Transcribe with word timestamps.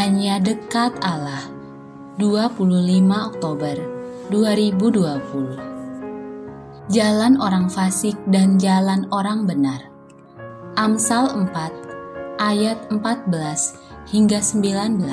Hanya 0.00 0.40
dekat 0.40 0.96
Allah. 1.04 1.44
25 2.16 2.56
Oktober 3.04 3.76
2020 4.32 6.88
Jalan 6.88 7.36
orang 7.36 7.68
fasik 7.68 8.16
dan 8.32 8.56
jalan 8.56 9.04
orang 9.12 9.44
benar. 9.44 9.92
Amsal 10.80 11.28
4 11.52 12.40
ayat 12.40 12.80
14 12.88 14.08
hingga 14.08 14.40
19 14.40 15.04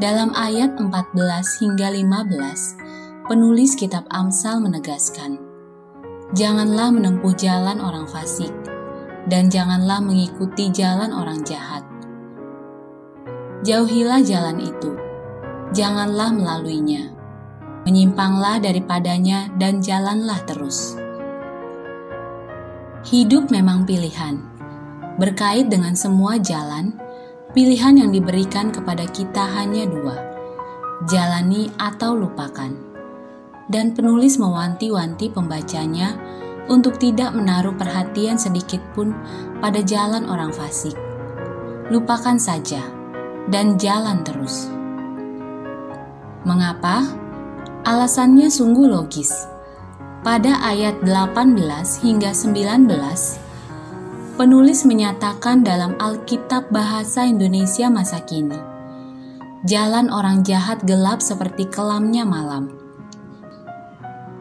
Dalam 0.00 0.32
ayat 0.32 0.72
14 0.80 0.88
hingga 1.60 1.92
15 2.00 3.28
penulis 3.28 3.76
kitab 3.76 4.08
Amsal 4.08 4.64
menegaskan 4.64 5.36
Janganlah 6.32 6.88
menempuh 6.88 7.36
jalan 7.36 7.76
orang 7.84 8.08
fasik 8.08 8.79
dan 9.26 9.52
janganlah 9.52 10.00
mengikuti 10.00 10.72
jalan 10.72 11.12
orang 11.12 11.44
jahat. 11.44 11.84
Jauhilah 13.60 14.24
jalan 14.24 14.56
itu, 14.62 14.96
janganlah 15.76 16.32
melaluinya. 16.32 17.12
Menyimpanglah 17.84 18.60
daripadanya 18.60 19.48
dan 19.56 19.80
jalanlah 19.80 20.40
terus. 20.44 20.96
Hidup 23.08 23.48
memang 23.48 23.88
pilihan. 23.88 24.36
Berkait 25.16 25.72
dengan 25.72 25.96
semua 25.96 26.36
jalan, 26.36 26.92
pilihan 27.56 27.96
yang 27.96 28.12
diberikan 28.12 28.68
kepada 28.68 29.08
kita 29.08 29.44
hanya 29.56 29.88
dua: 29.88 30.16
jalani 31.08 31.72
atau 31.80 32.12
lupakan. 32.16 32.72
Dan 33.72 33.96
penulis 33.96 34.36
mewanti-wanti 34.36 35.32
pembacanya 35.32 36.12
untuk 36.70 37.02
tidak 37.02 37.34
menaruh 37.34 37.74
perhatian 37.74 38.38
sedikit 38.38 38.78
pun 38.94 39.10
pada 39.58 39.82
jalan 39.82 40.30
orang 40.30 40.54
fasik. 40.54 40.94
Lupakan 41.90 42.38
saja 42.38 42.78
dan 43.50 43.74
jalan 43.74 44.22
terus. 44.22 44.70
Mengapa? 46.46 47.10
Alasannya 47.82 48.46
sungguh 48.46 48.86
logis. 48.86 49.34
Pada 50.22 50.62
ayat 50.62 51.02
18 51.02 51.58
hingga 52.06 52.30
19, 52.30 52.86
penulis 54.38 54.84
menyatakan 54.86 55.66
dalam 55.66 55.96
Alkitab 55.98 56.70
Bahasa 56.70 57.24
Indonesia 57.24 57.88
masa 57.88 58.20
kini, 58.22 58.60
jalan 59.64 60.12
orang 60.12 60.44
jahat 60.44 60.84
gelap 60.84 61.24
seperti 61.24 61.64
kelamnya 61.72 62.28
malam 62.28 62.80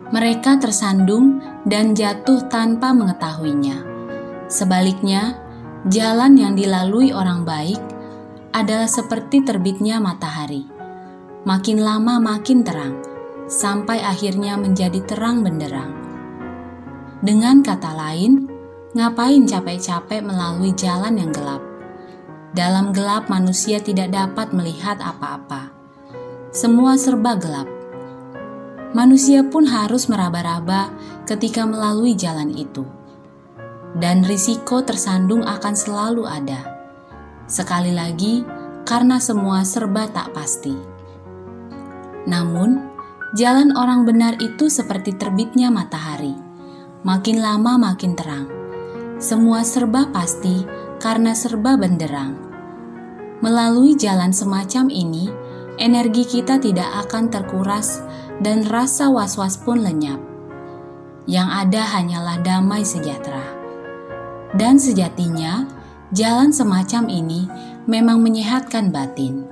mereka 0.10 0.58
tersandung 0.58 1.38
dan 1.70 1.94
jatuh 1.94 2.50
tanpa 2.50 2.92
mengetahuinya. 2.92 3.86
Sebaliknya, 4.50 5.38
jalan 5.86 6.34
yang 6.34 6.58
dilalui 6.58 7.14
orang 7.14 7.46
baik 7.46 7.78
adalah 8.52 8.90
seperti 8.90 9.46
terbitnya 9.46 10.02
matahari. 10.02 10.66
Makin 11.46 11.78
lama 11.80 12.18
makin 12.18 12.66
terang, 12.66 12.98
sampai 13.46 14.02
akhirnya 14.02 14.58
menjadi 14.58 15.00
terang 15.06 15.46
benderang. 15.46 15.94
Dengan 17.22 17.62
kata 17.62 17.94
lain, 17.94 18.50
ngapain 18.98 19.46
capek-capek 19.46 20.26
melalui 20.26 20.74
jalan 20.74 21.14
yang 21.22 21.30
gelap? 21.30 21.62
Dalam 22.50 22.90
gelap, 22.90 23.30
manusia 23.30 23.78
tidak 23.78 24.10
dapat 24.10 24.50
melihat 24.58 24.98
apa-apa. 24.98 25.70
Semua 26.50 26.98
serba 26.98 27.38
gelap 27.38 27.79
manusia 28.94 29.46
pun 29.46 29.70
harus 29.70 30.10
meraba-raba 30.10 30.90
ketika 31.30 31.66
melalui 31.66 32.18
jalan 32.18 32.50
itu. 32.54 32.86
Dan 33.98 34.22
risiko 34.22 34.86
tersandung 34.86 35.42
akan 35.46 35.74
selalu 35.74 36.26
ada. 36.26 36.62
Sekali 37.50 37.90
lagi, 37.90 38.46
karena 38.86 39.18
semua 39.18 39.66
serba 39.66 40.06
tak 40.10 40.34
pasti. 40.34 40.74
Namun, 42.30 42.78
jalan 43.34 43.74
orang 43.74 44.06
benar 44.06 44.38
itu 44.38 44.70
seperti 44.70 45.18
terbitnya 45.18 45.74
matahari. 45.74 46.38
Makin 47.02 47.42
lama 47.42 47.78
makin 47.78 48.14
terang. 48.14 48.46
Semua 49.18 49.66
serba 49.66 50.06
pasti 50.14 50.66
karena 51.02 51.34
serba 51.34 51.80
benderang. 51.80 52.38
Melalui 53.40 53.96
jalan 53.96 54.36
semacam 54.36 54.92
ini, 54.92 55.32
energi 55.80 56.28
kita 56.28 56.60
tidak 56.60 57.08
akan 57.08 57.32
terkuras 57.32 58.04
dan 58.44 58.68
rasa 58.68 59.08
was-was 59.08 59.56
pun 59.56 59.80
lenyap. 59.80 60.20
Yang 61.26 61.50
ada 61.50 61.82
hanyalah 61.98 62.38
damai 62.44 62.84
sejahtera. 62.84 63.42
Dan 64.52 64.76
sejatinya, 64.76 65.66
jalan 66.12 66.52
semacam 66.52 67.08
ini 67.08 67.48
memang 67.88 68.20
menyehatkan 68.20 68.92
batin. 68.92 69.48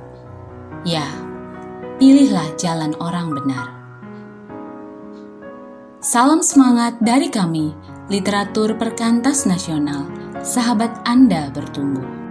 Ya, 0.83 1.05
pilihlah 2.01 2.53
jalan 2.59 2.93
orang 2.99 3.31
benar. 3.31 3.67
Salam 6.01 6.41
semangat 6.41 6.97
dari 7.01 7.29
kami, 7.29 7.73
literatur 8.09 8.77
perkantas 8.79 9.45
nasional, 9.45 10.07
sahabat 10.41 10.93
Anda 11.03 11.51
bertumbuh. 11.51 12.26